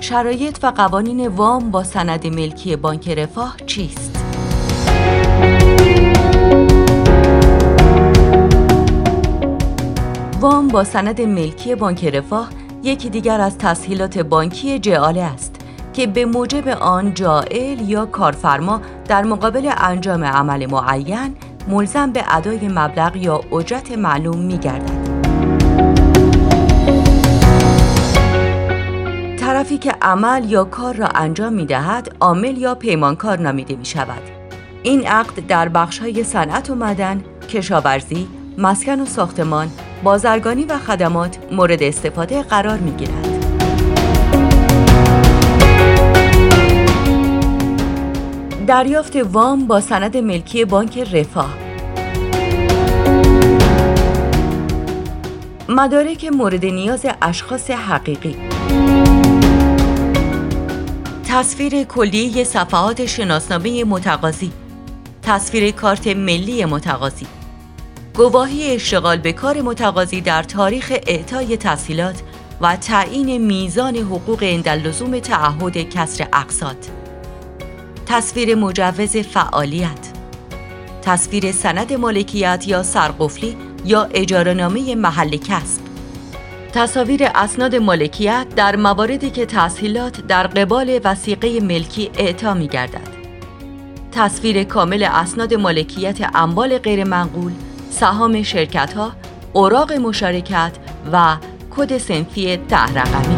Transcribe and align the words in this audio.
شرایط 0.00 0.58
و 0.62 0.66
قوانین 0.66 1.28
وام 1.28 1.70
با 1.70 1.84
سند 1.84 2.26
ملکی 2.26 2.76
بانک 2.76 3.08
رفاه 3.08 3.56
چیست؟ 3.66 4.18
وام 10.40 10.68
با 10.68 10.84
سند 10.84 11.20
ملکی 11.20 11.74
بانک 11.74 12.04
رفاه 12.04 12.48
یکی 12.82 13.10
دیگر 13.10 13.40
از 13.40 13.58
تسهیلات 13.58 14.18
بانکی 14.18 14.78
جعاله 14.78 15.22
است 15.22 15.56
که 15.92 16.06
به 16.06 16.24
موجب 16.24 16.68
آن 16.68 17.14
جائل 17.14 17.88
یا 17.88 18.06
کارفرما 18.06 18.80
در 19.08 19.24
مقابل 19.24 19.70
انجام 19.76 20.24
عمل 20.24 20.66
معین 20.66 21.36
ملزم 21.68 22.12
به 22.12 22.36
ادای 22.36 22.68
مبلغ 22.68 23.16
یا 23.16 23.40
اجرت 23.52 23.92
معلوم 23.92 24.38
می 24.38 24.58
گردد. 24.58 25.08
طرفی 29.36 29.78
که 29.78 29.94
عمل 30.02 30.50
یا 30.50 30.64
کار 30.64 30.94
را 30.94 31.08
انجام 31.14 31.52
می 31.52 31.66
دهد 31.66 32.16
عامل 32.20 32.58
یا 32.58 32.74
پیمانکار 32.74 33.38
نامیده 33.38 33.76
می 33.76 33.84
شود. 33.84 34.22
این 34.82 35.06
عقد 35.06 35.46
در 35.46 35.68
بخش 35.68 35.98
های 35.98 36.24
صنعت 36.24 36.70
و 36.70 36.74
مدن، 36.74 37.24
کشاورزی، 37.48 38.28
مسکن 38.58 39.00
و 39.00 39.06
ساختمان، 39.06 39.70
بازرگانی 40.04 40.64
و 40.64 40.78
خدمات 40.78 41.38
مورد 41.52 41.82
استفاده 41.82 42.42
قرار 42.42 42.78
می 42.78 42.90
گیرد. 42.90 43.38
دریافت 48.66 49.16
وام 49.16 49.66
با 49.66 49.80
سند 49.80 50.16
ملکی 50.16 50.64
بانک 50.64 50.98
رفاه 50.98 51.67
مدارک 55.70 56.24
مورد 56.24 56.64
نیاز 56.64 57.06
اشخاص 57.22 57.70
حقیقی. 57.70 58.36
تصویر 61.28 61.84
کلیه 61.84 62.44
صفحات 62.44 63.06
شناسنامه 63.06 63.84
متقاضی. 63.84 64.52
تصویر 65.22 65.70
کارت 65.70 66.06
ملی 66.06 66.64
متقاضی. 66.64 67.26
گواهی 68.16 68.74
اشتغال 68.74 69.16
به 69.16 69.32
کار 69.32 69.62
متقاضی 69.62 70.20
در 70.20 70.42
تاریخ 70.42 70.92
اعطای 71.06 71.56
تسهیلات 71.56 72.22
و 72.60 72.76
تعیین 72.76 73.38
میزان 73.46 73.96
حقوق 73.96 74.38
اندلزوم 74.42 75.18
تعهد 75.18 75.76
کسر 75.76 76.28
اقساط. 76.32 76.86
تصویر 78.06 78.54
مجوز 78.54 79.16
فعالیت. 79.16 80.12
تصویر 81.02 81.52
سند 81.52 81.92
مالکیت 81.92 82.64
یا 82.66 82.82
سرقفلی 82.82 83.67
یا 83.84 84.08
اجارهنامه 84.14 84.94
محل 84.94 85.36
کسب 85.36 85.88
تصاویر 86.72 87.20
اسناد 87.34 87.76
مالکیت 87.76 88.46
در 88.56 88.76
مواردی 88.76 89.30
که 89.30 89.46
تسهیلات 89.46 90.26
در 90.26 90.46
قبال 90.46 91.00
وسیقه 91.04 91.60
ملکی 91.60 92.10
اعطا 92.18 92.54
می 92.54 92.68
گردد. 92.68 93.18
تصویر 94.12 94.64
کامل 94.64 95.02
اسناد 95.02 95.54
مالکیت 95.54 96.18
اموال 96.34 96.78
غیرمنقول، 96.78 97.52
سهام 97.90 98.42
شرکت 98.42 98.92
ها، 98.92 99.12
اوراق 99.52 99.92
مشارکت 99.92 100.72
و 101.12 101.36
کد 101.76 101.98
سنفی 101.98 102.56
ده 102.56 102.82
رقمی. 102.82 103.36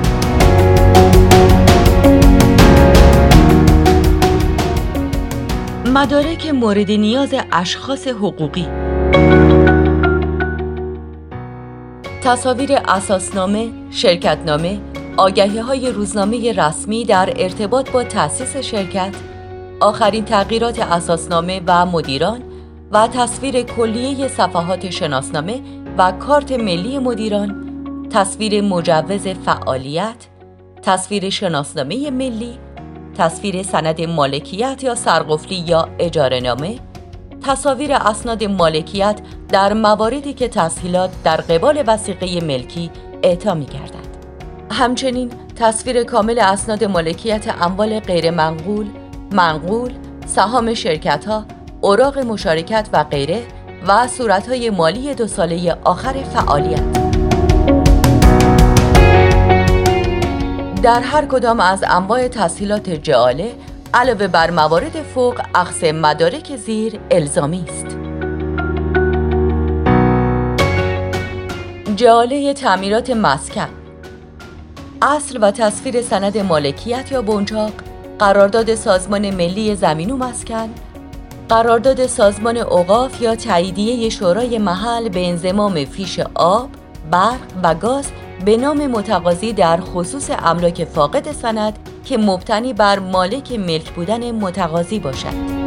مدارک 5.86 6.46
مورد 6.46 6.90
نیاز 6.90 7.34
اشخاص 7.52 8.08
حقوقی 8.08 8.66
تصاویر 12.30 12.70
اساسنامه، 12.88 13.68
شرکتنامه، 13.90 14.80
آگهی 15.16 15.58
های 15.58 15.92
روزنامه 15.92 16.52
رسمی 16.52 17.04
در 17.04 17.32
ارتباط 17.36 17.90
با 17.90 18.04
تأسیس 18.04 18.56
شرکت، 18.56 19.14
آخرین 19.80 20.24
تغییرات 20.24 20.78
اساسنامه 20.78 21.60
و 21.66 21.86
مدیران 21.86 22.42
و 22.92 23.08
تصویر 23.08 23.62
کلیه 23.62 24.28
صفحات 24.28 24.90
شناسنامه 24.90 25.60
و 25.98 26.12
کارت 26.12 26.52
ملی 26.52 26.98
مدیران، 26.98 27.66
تصویر 28.10 28.60
مجوز 28.60 29.26
فعالیت، 29.26 30.26
تصویر 30.82 31.30
شناسنامه 31.30 32.10
ملی، 32.10 32.58
تصویر 33.18 33.62
سند 33.62 34.00
مالکیت 34.00 34.84
یا 34.84 34.94
سرقفلی 34.94 35.64
یا 35.66 35.88
اجاره 35.98 36.40
نامه، 36.40 36.78
تصاویر 37.42 37.92
اسناد 37.92 38.44
مالکیت 38.44 39.20
در 39.48 39.72
مواردی 39.72 40.32
که 40.32 40.48
تسهیلات 40.48 41.10
در 41.24 41.36
قبال 41.36 41.84
وسیقه 41.86 42.40
ملکی 42.40 42.90
اعطا 43.22 43.54
می. 43.54 43.66
همچنین 44.70 45.30
تصویر 45.56 46.04
کامل 46.04 46.38
اسناد 46.38 46.84
مالکیت 46.84 47.54
اموال 47.60 48.00
غیر 48.00 48.30
منقول، 48.30 48.86
منقول، 49.32 49.92
سهام 50.26 50.74
شرکت 50.74 51.24
ها، 51.24 51.44
اوراق 51.80 52.18
مشارکت 52.18 52.88
و 52.92 53.04
غیره 53.04 53.42
و 53.88 54.06
صورتهای 54.06 54.70
مالی 54.70 55.14
دو 55.14 55.26
ساله 55.26 55.76
آخر 55.84 56.12
فعالیت. 56.12 56.82
در 60.82 61.00
هر 61.00 61.26
کدام 61.26 61.60
از 61.60 61.84
انواع 61.88 62.28
تسهیلات 62.28 62.90
جعاله 62.90 63.52
علاوه 63.94 64.26
بر 64.26 64.50
موارد 64.50 65.02
فوق 65.02 65.40
اخص 65.54 65.84
مدارک 65.84 66.56
زیر 66.56 67.00
الزامی 67.10 67.64
است. 67.68 67.96
جاله 71.96 72.54
تعمیرات 72.54 73.10
مسکن 73.10 73.68
اصل 75.02 75.38
و 75.42 75.50
تصویر 75.50 76.02
سند 76.02 76.38
مالکیت 76.38 77.12
یا 77.12 77.22
بنچاق 77.22 77.72
قرارداد 78.18 78.74
سازمان 78.74 79.30
ملی 79.30 79.74
زمین 79.74 80.10
و 80.10 80.16
مسکن 80.16 80.68
قرارداد 81.48 82.06
سازمان 82.06 82.56
اوقاف 82.56 83.22
یا 83.22 83.34
تاییدیه 83.36 84.08
شورای 84.08 84.58
محل 84.58 85.08
به 85.08 85.28
انضمام 85.28 85.84
فیش 85.84 86.20
آب، 86.34 86.68
برق 87.10 87.40
و 87.62 87.74
گاز 87.74 88.06
به 88.44 88.56
نام 88.56 88.86
متقاضی 88.86 89.52
در 89.52 89.80
خصوص 89.80 90.30
املاک 90.38 90.84
فاقد 90.84 91.32
سند 91.32 91.78
که 92.04 92.18
مبتنی 92.18 92.72
بر 92.72 92.98
مالک 92.98 93.52
ملک 93.52 93.90
بودن 93.90 94.30
متقاضی 94.30 94.98
باشد. 94.98 95.60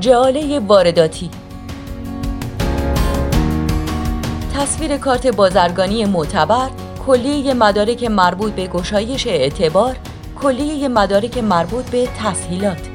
جاله 0.00 0.60
وارداتی 0.60 1.30
تصویر 4.54 4.96
کارت 4.96 5.26
بازرگانی 5.26 6.04
معتبر 6.04 6.70
کلیه 7.06 7.54
مدارک 7.54 8.04
مربوط 8.04 8.52
به 8.52 8.66
گشایش 8.66 9.26
اعتبار 9.26 9.96
کلیه 10.42 10.88
مدارک 10.88 11.38
مربوط 11.38 11.90
به 11.90 12.08
تسهیلات 12.18 12.88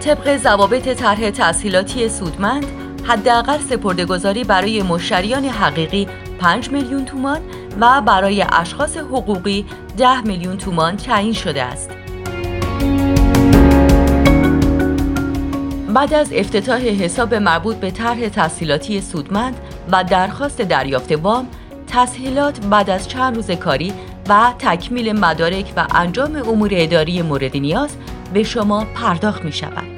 طبق 0.00 0.36
ضوابط 0.36 0.88
طرح 0.88 1.30
تسهیلاتی 1.30 2.08
سودمند 2.08 2.87
حداقل 3.08 3.58
سپردهگذاری 3.58 4.44
برای 4.44 4.82
مشتریان 4.82 5.44
حقیقی 5.44 6.08
5 6.40 6.70
میلیون 6.70 7.04
تومان 7.04 7.40
و 7.80 8.00
برای 8.00 8.44
اشخاص 8.52 8.96
حقوقی 8.96 9.66
10 9.96 10.20
میلیون 10.20 10.56
تومان 10.56 10.96
تعیین 10.96 11.32
شده 11.32 11.62
است. 11.62 11.90
بعد 15.94 16.14
از 16.14 16.32
افتتاح 16.32 16.80
حساب 16.80 17.34
مربوط 17.34 17.76
به 17.76 17.90
طرح 17.90 18.28
تسهیلاتی 18.28 19.00
سودمند 19.00 19.56
و 19.92 20.04
درخواست 20.04 20.62
دریافت 20.62 21.12
وام، 21.12 21.46
تسهیلات 21.86 22.66
بعد 22.66 22.90
از 22.90 23.08
چند 23.08 23.36
روز 23.36 23.50
کاری 23.50 23.92
و 24.28 24.52
تکمیل 24.58 25.12
مدارک 25.12 25.72
و 25.76 25.86
انجام 25.94 26.36
امور 26.36 26.70
اداری 26.72 27.22
مورد 27.22 27.56
نیاز 27.56 27.96
به 28.32 28.42
شما 28.42 28.86
پرداخت 28.94 29.44
می 29.44 29.52
شود. 29.52 29.97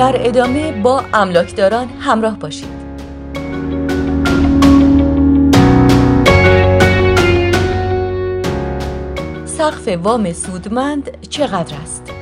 در 0.00 0.28
ادامه 0.28 0.72
با 0.72 1.04
املاکداران 1.14 1.88
همراه 1.88 2.38
باشید. 2.38 2.68
سقف 9.44 9.88
وام 9.88 10.32
سودمند 10.32 11.26
چقدر 11.28 11.76
است؟ 11.82 12.12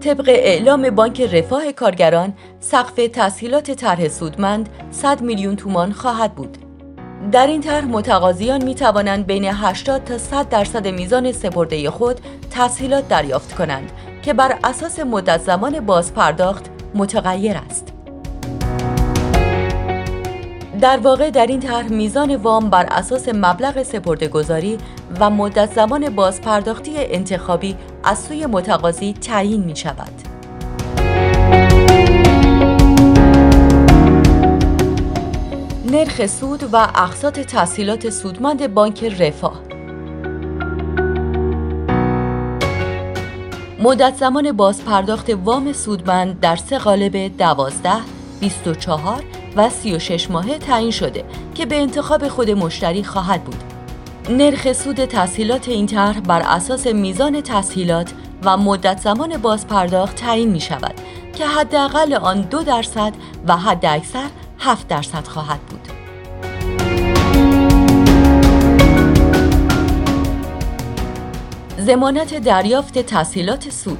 طبق 0.00 0.28
اعلام 0.28 0.90
بانک 0.90 1.20
رفاه 1.20 1.72
کارگران 1.72 2.34
سقف 2.60 2.94
تسهیلات 3.12 3.70
طرح 3.70 4.08
سودمند 4.08 4.68
100 4.90 5.20
میلیون 5.20 5.56
تومان 5.56 5.92
خواهد 5.92 6.34
بود 6.34 6.61
در 7.30 7.46
این 7.46 7.60
طرح 7.60 7.84
متقاضیان 7.84 8.64
می 8.64 8.74
توانند 8.74 9.26
بین 9.26 9.44
80 9.44 10.04
تا 10.04 10.18
100 10.18 10.48
درصد 10.48 10.88
میزان 10.88 11.32
سپرده 11.32 11.90
خود 11.90 12.20
تسهیلات 12.50 13.08
دریافت 13.08 13.54
کنند 13.54 13.92
که 14.22 14.32
بر 14.32 14.58
اساس 14.64 15.00
مدت 15.00 15.40
زمان 15.40 15.80
باز 15.80 16.14
پرداخت 16.14 16.70
متغیر 16.94 17.56
است. 17.56 17.92
در 20.80 20.96
واقع 20.96 21.30
در 21.30 21.46
این 21.46 21.60
طرح 21.60 21.88
میزان 21.88 22.36
وام 22.36 22.70
بر 22.70 22.86
اساس 22.86 23.28
مبلغ 23.28 23.82
سپردهگذاری 23.82 24.78
و 25.20 25.30
مدت 25.30 25.74
زمان 25.74 26.10
بازپرداختی 26.10 26.92
انتخابی 26.96 27.76
از 28.04 28.18
سوی 28.18 28.46
متقاضی 28.46 29.12
تعیین 29.12 29.64
می 29.64 29.76
شود. 29.76 30.31
نرخ 35.92 36.26
سود 36.26 36.68
و 36.72 36.76
اقساط 36.76 37.40
تسهیلات 37.40 38.10
سودمند 38.10 38.74
بانک 38.74 39.04
رفاه 39.04 39.60
مدت 43.78 44.16
زمان 44.16 44.52
بازپرداخت 44.52 45.30
وام 45.44 45.72
سودمند 45.72 46.40
در 46.40 46.56
سه 46.56 46.78
قالب 46.78 47.36
12 47.36 47.90
24 48.40 49.24
و 49.56 49.70
36 49.70 50.30
ماهه 50.30 50.58
تعیین 50.58 50.90
شده 50.90 51.24
که 51.54 51.66
به 51.66 51.76
انتخاب 51.76 52.28
خود 52.28 52.50
مشتری 52.50 53.04
خواهد 53.04 53.44
بود. 53.44 53.62
نرخ 54.30 54.72
سود 54.72 55.04
تسهیلات 55.04 55.68
این 55.68 55.86
طرح 55.86 56.20
بر 56.20 56.42
اساس 56.42 56.86
میزان 56.86 57.40
تسهیلات 57.40 58.12
و 58.44 58.56
مدت 58.56 59.00
زمان 59.00 59.36
بازپرداخت 59.36 60.16
تعیین 60.16 60.48
می 60.50 60.60
شود 60.60 60.94
که 61.34 61.46
حداقل 61.46 62.14
آن 62.14 62.40
دو 62.40 62.62
درصد 62.62 63.12
و 63.48 63.56
حد 63.56 63.86
اکثر 63.86 64.28
7 64.64 64.88
درصد 64.88 65.26
خواهد 65.26 65.60
بود. 65.60 65.88
زمانت 71.78 72.34
دریافت 72.34 72.98
تسهیلات 72.98 73.70
سود 73.70 73.98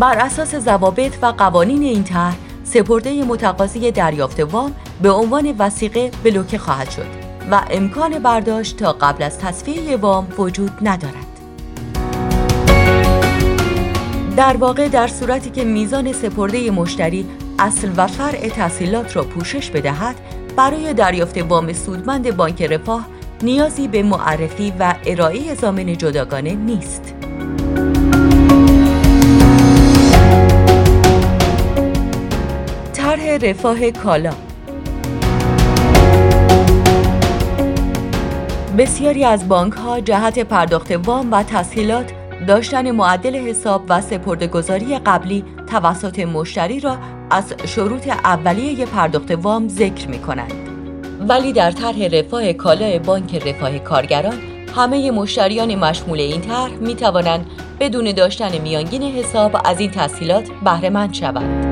بر 0.00 0.18
اساس 0.18 0.54
ضوابط 0.56 1.12
و 1.22 1.26
قوانین 1.26 1.82
این 1.82 2.04
طرح 2.04 2.36
سپرده 2.64 3.24
متقاضی 3.24 3.90
دریافت 3.90 4.40
وام 4.40 4.74
به 5.02 5.10
عنوان 5.10 5.54
وسیقه 5.58 6.10
بلوکه 6.24 6.58
خواهد 6.58 6.90
شد 6.90 7.06
و 7.50 7.62
امکان 7.70 8.18
برداشت 8.18 8.76
تا 8.76 8.92
قبل 8.92 9.22
از 9.22 9.38
تصفیه 9.38 9.96
وام 9.96 10.28
وجود 10.38 10.70
ندارد. 10.82 11.26
در 14.36 14.56
واقع 14.56 14.88
در 14.88 15.08
صورتی 15.08 15.50
که 15.50 15.64
میزان 15.64 16.12
سپرده 16.12 16.70
مشتری 16.70 17.26
اصل 17.58 17.90
و 17.96 18.06
فرع 18.06 18.48
تحصیلات 18.48 19.16
را 19.16 19.22
پوشش 19.22 19.70
بدهد 19.70 20.16
برای 20.56 20.94
دریافت 20.94 21.38
وام 21.38 21.72
سودمند 21.72 22.36
بانک 22.36 22.62
رفاه 22.62 23.06
نیازی 23.42 23.88
به 23.88 24.02
معرفی 24.02 24.72
و 24.78 24.94
ارائه 25.06 25.54
زامن 25.54 25.96
جداگانه 25.96 26.54
نیست. 26.54 27.14
طرح 32.92 33.36
رفاه 33.42 33.90
کالا 33.90 34.32
بسیاری 38.78 39.24
از 39.24 39.48
بانک 39.48 39.72
ها 39.72 40.00
جهت 40.00 40.38
پرداخت 40.38 40.90
وام 41.06 41.32
و 41.32 41.42
تسهیلات 41.42 42.12
داشتن 42.46 42.90
معدل 42.90 43.36
حساب 43.36 43.82
و 43.88 44.00
سپردهگذاری 44.00 44.98
قبلی 44.98 45.44
توسط 45.74 46.18
مشتری 46.18 46.80
را 46.80 46.96
از 47.30 47.54
شروط 47.66 48.08
اولیه 48.08 48.86
پرداخت 48.86 49.30
وام 49.30 49.68
ذکر 49.68 50.08
می 50.08 50.18
کنند. 50.18 50.52
ولی 51.28 51.52
در 51.52 51.70
طرح 51.70 52.06
رفاه 52.06 52.52
کالا 52.52 52.98
بانک 52.98 53.46
رفاه 53.46 53.78
کارگران 53.78 54.34
همه 54.76 55.10
مشتریان 55.10 55.74
مشمول 55.74 56.20
این 56.20 56.40
طرح 56.40 56.72
می 56.72 56.94
توانند 56.94 57.46
بدون 57.80 58.12
داشتن 58.12 58.58
میانگین 58.58 59.02
حساب 59.02 59.56
از 59.64 59.80
این 59.80 59.90
تسهیلات 59.90 60.48
بهره 60.64 61.12
شوند. 61.12 61.66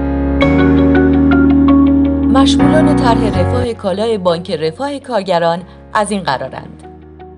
مشمولان 2.33 2.97
طرح 2.97 3.41
رفاه 3.41 3.73
کالای 3.73 4.19
بانک 4.19 4.51
رفاه 4.51 4.99
کارگران 4.99 5.63
از 5.95 6.11
این 6.11 6.23
قرارند 6.23 6.85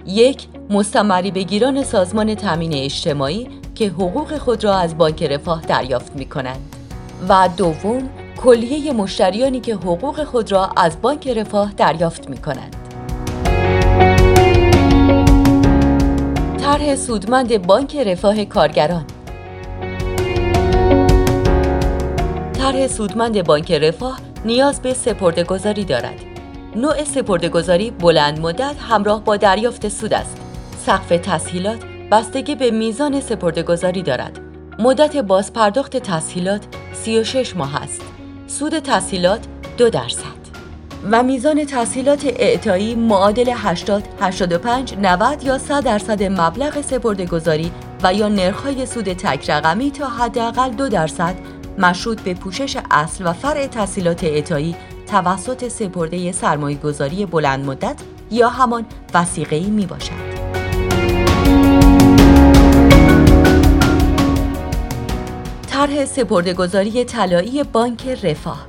یک 0.06 0.46
مستمری 0.70 1.30
بگیران 1.30 1.84
سازمان 1.84 2.34
تامین 2.34 2.74
اجتماعی 2.74 3.48
که 3.74 3.88
حقوق 3.88 4.38
خود 4.38 4.64
را 4.64 4.78
از 4.78 4.98
بانک 4.98 5.22
رفاه 5.22 5.60
دریافت 5.60 6.16
می 6.16 6.24
کنند 6.24 6.76
و 7.28 7.48
دوم 7.56 8.08
کلیه 8.36 8.92
مشتریانی 8.92 9.60
که 9.60 9.74
حقوق 9.74 10.24
خود 10.24 10.52
را 10.52 10.70
از 10.76 11.00
بانک 11.00 11.28
رفاه 11.28 11.72
دریافت 11.76 12.30
می 12.30 12.38
کنند 12.38 12.76
طرح 16.58 16.94
سودمند 16.94 17.66
بانک 17.66 17.96
رفاه 17.96 18.44
کارگران 18.44 19.04
طرح 22.52 22.86
سودمند 22.86 23.44
بانک 23.44 23.72
رفاه 23.72 24.18
نیاز 24.44 24.82
به 24.82 24.94
سپرده 24.94 25.44
گذاری 25.44 25.84
دارد. 25.84 26.20
نوع 26.76 27.04
سپرده 27.04 27.48
گذاری 27.48 27.90
بلند 27.90 28.40
مدت 28.40 28.76
همراه 28.88 29.24
با 29.24 29.36
دریافت 29.36 29.88
سود 29.88 30.14
است. 30.14 30.43
سقف 30.86 31.08
تسهیلات 31.08 31.78
بستگی 32.10 32.54
به 32.54 32.70
میزان 32.70 33.20
سپرده 33.20 33.62
گذاری 33.62 34.02
دارد. 34.02 34.40
مدت 34.78 35.16
بازپرداخت 35.16 35.96
تسهیلات 35.96 36.62
36 36.92 37.56
ماه 37.56 37.82
است. 37.82 38.02
سود 38.46 38.78
تسهیلات 38.78 39.40
2 39.76 39.90
درصد. 39.90 40.44
و 41.10 41.22
میزان 41.22 41.64
تسهیلات 41.64 42.24
اعطایی 42.24 42.94
معادل 42.94 43.52
80, 43.56 44.02
85, 44.20 44.94
90 44.98 45.42
یا 45.42 45.58
100 45.58 45.84
درصد 45.84 46.22
مبلغ 46.22 46.80
سپرده 46.80 47.26
گذاری 47.26 47.72
و 48.02 48.14
یا 48.14 48.28
نرخ‌های 48.28 48.86
سود 48.86 49.12
تک 49.12 49.50
رقمی 49.50 49.90
تا 49.90 50.08
حداقل 50.08 50.70
2 50.70 50.88
درصد 50.88 51.34
مشروط 51.78 52.20
به 52.20 52.34
پوشش 52.34 52.76
اصل 52.90 53.26
و 53.26 53.32
فرع 53.32 53.66
تحصیلات 53.66 54.24
اعطایی 54.24 54.76
توسط 55.06 55.68
سپرده 55.68 56.32
سرمایه 56.32 56.78
گذاری 56.78 57.26
بلند 57.26 57.64
مدت 57.64 57.96
یا 58.30 58.48
همان 58.48 58.84
وسیقه 59.14 59.60
می 59.60 59.86
باشد. 59.86 60.33
طرح 65.74 66.04
سپردهگذاری 66.04 67.04
طلایی 67.04 67.62
بانک 67.62 68.08
رفاه 68.08 68.66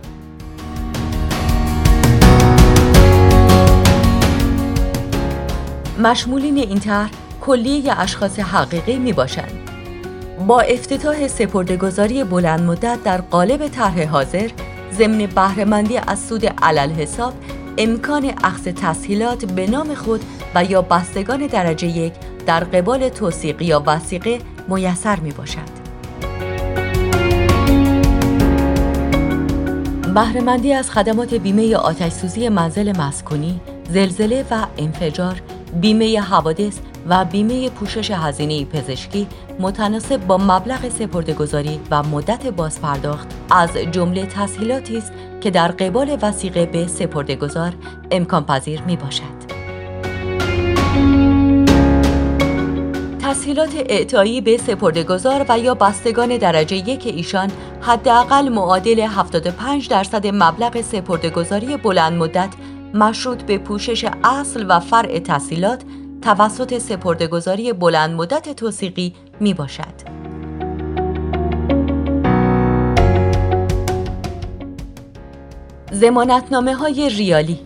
مشمولین 6.00 6.57
این 6.57 6.80
طرح 6.80 7.10
کلیه 7.42 8.00
اشخاص 8.00 8.40
حقیقی 8.40 8.98
می 8.98 9.13
باشند 9.13 9.69
با 10.48 10.62
افتتاح 10.62 11.28
سپردهگذاری 11.28 12.24
بلند 12.24 12.62
مدت 12.62 13.04
در 13.04 13.22
قالب 13.22 13.68
طرح 13.68 14.07
حاضر 14.07 14.50
ضمن 14.94 15.25
بهرهمندی 15.25 15.98
از 15.98 16.19
سود 16.19 16.46
علل 16.46 16.92
حساب 16.92 17.34
امکان 17.78 18.34
اخذ 18.44 18.63
تسهیلات 18.63 19.45
به 19.45 19.68
نام 19.68 19.95
خود 19.95 20.21
و 20.56 20.64
یا 20.64 20.81
بستگان 20.81 21.47
درجه 21.47 21.88
یک 21.88 22.14
در 22.45 22.64
قبال 22.64 23.09
توصیق 23.09 23.62
یا 23.62 23.83
وسیقه 23.85 24.40
میسر 24.68 25.19
می 25.19 25.31
باشد. 25.31 25.74
بهرهمندی 30.16 30.74
از 30.74 30.92
خدمات 30.92 31.34
بیمه 31.34 31.76
آتش 31.76 32.12
سوزی 32.12 32.50
منزل 32.50 32.98
مسکونی، 32.98 33.60
زلزله 33.90 34.45
و 34.52 34.66
انفجار، 34.78 35.42
بیمه 35.81 36.22
حوادث 36.22 36.80
و 37.10 37.26
بیمه 37.26 37.69
پوشش 37.69 38.12
هزینه 38.12 38.66
پزشکی 38.66 39.28
متناسب 39.60 40.18
با 40.28 40.38
مبلغ 40.38 40.90
سپردهگذاری 40.90 41.80
و 41.92 42.04
مدت 42.04 42.48
بازپرداخت 42.48 43.28
از 43.52 43.78
جمله 43.78 44.26
تسهیلاتی 44.26 44.98
است 44.98 45.12
که 45.42 45.52
در 45.52 45.68
قبال 45.68 46.18
وسیقه 46.22 46.66
به 46.66 46.88
سپردهگذار 46.88 47.74
امکان 48.12 48.45
پذیر 48.45 48.81
می 48.81 48.95
باشد. 48.95 49.44
تسهیلات 53.35 53.75
اعطایی 53.75 54.42
به 54.42 54.57
سپردهگذار 54.57 55.45
و 55.49 55.59
یا 55.59 55.75
بستگان 55.75 56.37
درجه 56.37 56.75
یک 56.75 57.07
ایشان 57.07 57.51
حداقل 57.81 58.49
معادل 58.49 58.99
75 58.99 59.89
درصد 59.89 60.27
مبلغ 60.27 60.81
سپردهگذاری 60.81 61.77
بلند 61.77 62.13
مدت 62.13 62.49
مشروط 62.94 63.44
به 63.44 63.57
پوشش 63.57 64.06
اصل 64.23 64.65
و 64.69 64.80
فرع 64.80 65.19
تسهیلات 65.19 65.81
توسط 66.21 66.77
سپردهگذاری 66.77 67.73
بلند 67.73 68.15
مدت 68.15 68.56
توسیقی 68.56 69.15
می 69.39 69.54
باشد. 69.54 70.15
زمانتنامه 75.92 76.75
های 76.75 77.09
ریالی 77.09 77.59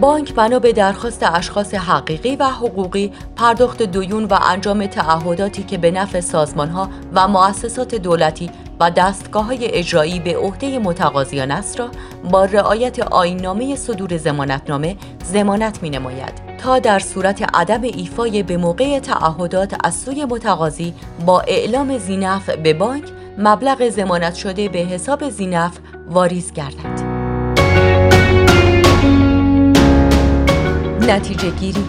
بانک 0.00 0.34
بنا 0.34 0.58
به 0.58 0.72
درخواست 0.72 1.22
اشخاص 1.22 1.74
حقیقی 1.74 2.36
و 2.36 2.44
حقوقی 2.44 3.12
پرداخت 3.36 3.82
دویون 3.82 4.24
و 4.24 4.38
انجام 4.50 4.86
تعهداتی 4.86 5.62
که 5.62 5.78
به 5.78 5.90
نفع 5.90 6.20
سازمان 6.20 6.68
ها 6.68 6.88
و 7.14 7.28
مؤسسات 7.28 7.94
دولتی 7.94 8.50
و 8.80 8.90
دستگاه 8.90 9.44
های 9.44 9.66
اجرایی 9.66 10.20
به 10.20 10.36
عهده 10.36 10.78
متقاضیان 10.78 11.50
است 11.50 11.80
را 11.80 11.88
با 12.30 12.44
رعایت 12.44 12.98
آینامه 12.98 13.76
صدور 13.76 14.16
زمانتنامه 14.16 14.96
زمانت 15.24 15.82
می 15.82 15.90
نماید 15.90 16.32
تا 16.58 16.78
در 16.78 16.98
صورت 16.98 17.54
عدم 17.54 17.82
ایفای 17.82 18.42
به 18.42 18.56
موقع 18.56 18.98
تعهدات 18.98 19.74
از 19.84 19.94
سوی 19.94 20.24
متقاضی 20.24 20.94
با 21.26 21.40
اعلام 21.40 21.98
زینف 21.98 22.50
به 22.50 22.74
بانک 22.74 23.04
مبلغ 23.38 23.88
زمانت 23.88 24.34
شده 24.34 24.68
به 24.68 24.78
حساب 24.78 25.28
زینف 25.30 25.78
واریز 26.08 26.52
گردد. 26.52 27.03
نتیجه 31.08 31.50
گیری. 31.50 31.84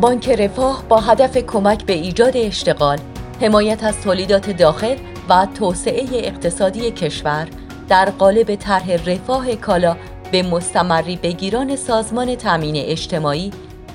بانک 0.00 0.28
رفاه 0.28 0.84
با 0.88 1.00
هدف 1.00 1.36
کمک 1.36 1.86
به 1.86 1.92
ایجاد 1.92 2.36
اشتغال، 2.36 2.98
حمایت 3.40 3.84
از 3.84 4.00
تولیدات 4.00 4.50
داخل 4.50 4.96
و 5.28 5.46
توسعه 5.54 6.06
اقتصادی 6.12 6.90
کشور 6.90 7.48
در 7.88 8.10
قالب 8.10 8.54
طرح 8.54 8.90
رفاه 9.06 9.54
کالا 9.54 9.96
به 10.32 10.42
مستمری 10.42 11.16
بگیران 11.16 11.76
سازمان 11.76 12.34
تامین 12.34 12.76
اجتماعی 12.76 13.50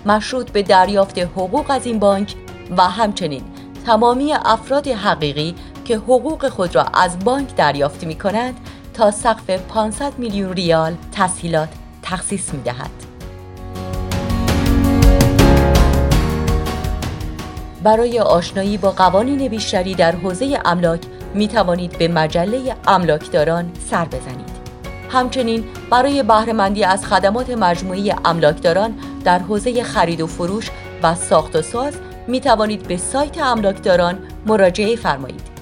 مشروط 0.05 0.51
به 0.51 0.63
دریافت 0.63 1.19
حقوق 1.19 1.65
از 1.69 1.86
این 1.86 2.00
بانک 2.00 2.36
و 2.77 2.81
همچنین 2.81 3.41
تمامی 3.86 4.34
افراد 4.34 4.88
حقیقی 4.88 5.55
که 5.86 5.98
حقوق 5.98 6.50
خود 6.50 6.75
را 6.75 6.84
از 6.84 7.19
بانک 7.19 7.55
دریافت 7.55 8.03
می 8.03 8.15
کنند 8.15 8.55
تا 8.98 9.12
سقف 9.12 9.50
500 9.50 10.13
میلیون 10.18 10.54
ریال 10.54 10.96
تسهیلات 11.12 11.70
تخصیص 12.01 12.54
می 12.54 12.62
دهد. 12.62 12.89
برای 17.84 18.20
آشنایی 18.20 18.77
با 18.77 18.92
قوانین 18.92 19.48
بیشتری 19.48 19.96
در 19.96 20.12
حوزه 20.12 20.60
املاک 20.66 21.01
می 21.34 21.48
توانید 21.48 21.98
به 21.98 22.08
مجله 22.08 22.75
املاکداران 22.88 23.72
سر 23.89 24.06
بزنید. 24.06 24.58
همچنین 25.10 25.63
برای 25.89 26.24
بهرهمندی 26.24 26.84
از 26.84 27.06
خدمات 27.06 27.50
مجموعی 27.50 28.13
املاکداران 28.25 28.94
در 29.24 29.39
حوزه 29.39 29.84
خرید 29.84 30.22
و 30.22 30.27
فروش 30.27 30.70
و 31.04 31.16
ساخت 31.16 31.56
و 31.56 31.62
ساز 31.62 31.94
می 32.27 32.39
توانید 32.39 32.88
به 32.88 32.98
سایت 32.98 33.38
املاکداران 33.38 34.20
مراجعه 34.46 34.96
فرمایید. 34.96 35.57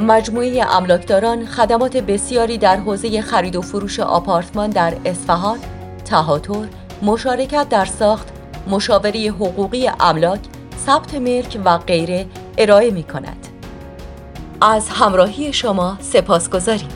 مجموعه 0.00 0.76
املاکداران 0.76 1.46
خدمات 1.46 1.96
بسیاری 1.96 2.58
در 2.58 2.76
حوزه 2.76 3.22
خرید 3.22 3.56
و 3.56 3.62
فروش 3.62 4.00
آپارتمان 4.00 4.70
در 4.70 4.94
اصفهان، 5.04 5.58
تهاتر، 6.04 6.68
مشارکت 7.02 7.68
در 7.68 7.84
ساخت، 7.84 8.28
مشاوره 8.68 9.20
حقوقی 9.20 9.90
املاک، 10.00 10.40
ثبت 10.86 11.14
ملک 11.14 11.60
و 11.64 11.78
غیره 11.78 12.26
ارائه 12.58 12.90
می 12.90 13.02
کند. 13.02 13.46
از 14.60 14.88
همراهی 14.88 15.52
شما 15.52 15.96
سپاس 16.00 16.50
گذاریم. 16.50 16.88